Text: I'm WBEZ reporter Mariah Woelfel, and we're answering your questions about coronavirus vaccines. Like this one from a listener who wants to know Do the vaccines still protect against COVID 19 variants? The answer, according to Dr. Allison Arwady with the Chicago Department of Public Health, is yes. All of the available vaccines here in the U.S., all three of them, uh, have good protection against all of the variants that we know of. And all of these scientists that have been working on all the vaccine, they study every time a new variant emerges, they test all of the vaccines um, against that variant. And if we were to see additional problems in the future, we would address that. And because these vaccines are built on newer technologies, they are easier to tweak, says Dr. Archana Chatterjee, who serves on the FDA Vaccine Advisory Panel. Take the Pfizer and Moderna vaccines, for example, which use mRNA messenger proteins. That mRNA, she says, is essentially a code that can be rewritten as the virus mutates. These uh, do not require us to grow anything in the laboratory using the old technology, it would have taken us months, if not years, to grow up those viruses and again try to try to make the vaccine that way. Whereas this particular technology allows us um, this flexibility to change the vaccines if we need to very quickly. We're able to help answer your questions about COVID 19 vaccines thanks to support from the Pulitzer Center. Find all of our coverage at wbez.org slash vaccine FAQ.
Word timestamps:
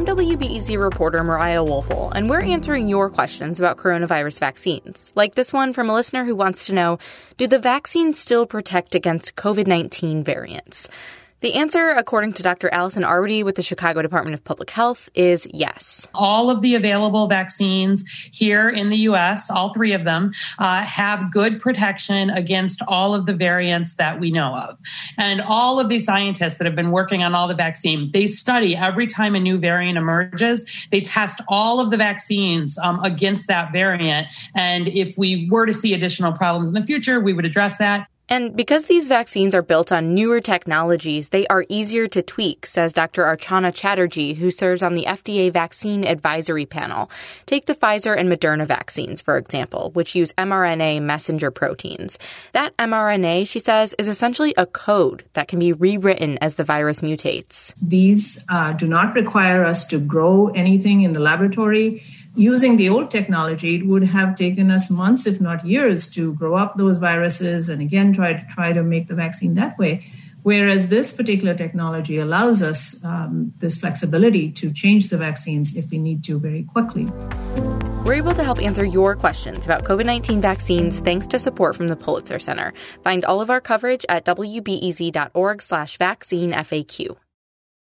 I'm 0.00 0.06
WBEZ 0.06 0.80
reporter 0.80 1.22
Mariah 1.22 1.62
Woelfel, 1.62 2.10
and 2.14 2.30
we're 2.30 2.40
answering 2.40 2.88
your 2.88 3.10
questions 3.10 3.60
about 3.60 3.76
coronavirus 3.76 4.40
vaccines. 4.40 5.12
Like 5.14 5.34
this 5.34 5.52
one 5.52 5.74
from 5.74 5.90
a 5.90 5.92
listener 5.92 6.24
who 6.24 6.34
wants 6.34 6.64
to 6.68 6.72
know 6.72 6.98
Do 7.36 7.46
the 7.46 7.58
vaccines 7.58 8.18
still 8.18 8.46
protect 8.46 8.94
against 8.94 9.36
COVID 9.36 9.66
19 9.66 10.24
variants? 10.24 10.88
The 11.40 11.54
answer, 11.54 11.88
according 11.88 12.34
to 12.34 12.42
Dr. 12.42 12.68
Allison 12.68 13.02
Arwady 13.02 13.42
with 13.42 13.54
the 13.54 13.62
Chicago 13.62 14.02
Department 14.02 14.34
of 14.34 14.44
Public 14.44 14.68
Health, 14.68 15.08
is 15.14 15.48
yes. 15.54 16.06
All 16.12 16.50
of 16.50 16.60
the 16.60 16.74
available 16.74 17.28
vaccines 17.28 18.04
here 18.30 18.68
in 18.68 18.90
the 18.90 18.98
U.S., 18.98 19.50
all 19.50 19.72
three 19.72 19.94
of 19.94 20.04
them, 20.04 20.32
uh, 20.58 20.82
have 20.82 21.32
good 21.32 21.58
protection 21.58 22.28
against 22.28 22.82
all 22.88 23.14
of 23.14 23.24
the 23.24 23.32
variants 23.32 23.94
that 23.94 24.20
we 24.20 24.30
know 24.30 24.54
of. 24.54 24.76
And 25.16 25.40
all 25.40 25.80
of 25.80 25.88
these 25.88 26.04
scientists 26.04 26.58
that 26.58 26.66
have 26.66 26.76
been 26.76 26.90
working 26.90 27.22
on 27.22 27.34
all 27.34 27.48
the 27.48 27.54
vaccine, 27.54 28.10
they 28.12 28.26
study 28.26 28.76
every 28.76 29.06
time 29.06 29.34
a 29.34 29.40
new 29.40 29.56
variant 29.56 29.96
emerges, 29.96 30.86
they 30.90 31.00
test 31.00 31.40
all 31.48 31.80
of 31.80 31.90
the 31.90 31.96
vaccines 31.96 32.76
um, 32.84 33.02
against 33.02 33.48
that 33.48 33.72
variant. 33.72 34.26
And 34.54 34.88
if 34.88 35.16
we 35.16 35.48
were 35.50 35.64
to 35.64 35.72
see 35.72 35.94
additional 35.94 36.32
problems 36.32 36.68
in 36.68 36.74
the 36.74 36.84
future, 36.84 37.18
we 37.18 37.32
would 37.32 37.46
address 37.46 37.78
that. 37.78 38.08
And 38.30 38.54
because 38.54 38.84
these 38.84 39.08
vaccines 39.08 39.56
are 39.56 39.62
built 39.62 39.90
on 39.90 40.14
newer 40.14 40.40
technologies, 40.40 41.30
they 41.30 41.48
are 41.48 41.66
easier 41.68 42.06
to 42.06 42.22
tweak, 42.22 42.64
says 42.64 42.92
Dr. 42.92 43.24
Archana 43.24 43.74
Chatterjee, 43.74 44.34
who 44.34 44.52
serves 44.52 44.84
on 44.84 44.94
the 44.94 45.04
FDA 45.04 45.52
Vaccine 45.52 46.04
Advisory 46.04 46.64
Panel. 46.64 47.10
Take 47.46 47.66
the 47.66 47.74
Pfizer 47.74 48.16
and 48.16 48.30
Moderna 48.30 48.66
vaccines, 48.66 49.20
for 49.20 49.36
example, 49.36 49.90
which 49.94 50.14
use 50.14 50.32
mRNA 50.34 51.02
messenger 51.02 51.50
proteins. 51.50 52.20
That 52.52 52.76
mRNA, 52.76 53.48
she 53.48 53.58
says, 53.58 53.96
is 53.98 54.06
essentially 54.06 54.54
a 54.56 54.64
code 54.64 55.24
that 55.32 55.48
can 55.48 55.58
be 55.58 55.72
rewritten 55.72 56.38
as 56.38 56.54
the 56.54 56.62
virus 56.62 57.00
mutates. 57.00 57.74
These 57.82 58.44
uh, 58.48 58.74
do 58.74 58.86
not 58.86 59.16
require 59.16 59.64
us 59.64 59.84
to 59.86 59.98
grow 59.98 60.50
anything 60.50 61.02
in 61.02 61.14
the 61.14 61.20
laboratory 61.20 62.04
using 62.34 62.76
the 62.76 62.88
old 62.88 63.10
technology, 63.10 63.76
it 63.76 63.86
would 63.86 64.04
have 64.04 64.36
taken 64.36 64.70
us 64.70 64.90
months, 64.90 65.26
if 65.26 65.40
not 65.40 65.64
years, 65.64 66.08
to 66.10 66.32
grow 66.34 66.54
up 66.56 66.76
those 66.76 66.98
viruses 66.98 67.68
and 67.68 67.82
again 67.82 68.14
try 68.20 68.32
to 68.34 68.46
try 68.46 68.72
to 68.72 68.82
make 68.82 69.08
the 69.08 69.14
vaccine 69.14 69.54
that 69.54 69.78
way. 69.78 70.04
Whereas 70.42 70.88
this 70.88 71.12
particular 71.12 71.54
technology 71.54 72.16
allows 72.18 72.62
us 72.62 73.04
um, 73.04 73.52
this 73.58 73.78
flexibility 73.78 74.50
to 74.52 74.72
change 74.72 75.08
the 75.08 75.18
vaccines 75.18 75.76
if 75.76 75.90
we 75.90 75.98
need 75.98 76.24
to 76.24 76.38
very 76.38 76.64
quickly. 76.64 77.04
We're 78.04 78.14
able 78.14 78.34
to 78.34 78.42
help 78.42 78.58
answer 78.62 78.84
your 78.84 79.14
questions 79.16 79.66
about 79.66 79.84
COVID 79.84 80.06
19 80.06 80.40
vaccines 80.40 81.00
thanks 81.00 81.26
to 81.28 81.38
support 81.38 81.76
from 81.76 81.88
the 81.88 81.96
Pulitzer 81.96 82.38
Center. 82.38 82.72
Find 83.04 83.24
all 83.24 83.40
of 83.40 83.50
our 83.50 83.60
coverage 83.60 84.06
at 84.08 84.24
wbez.org 84.24 85.62
slash 85.62 85.98
vaccine 85.98 86.52
FAQ. 86.52 87.16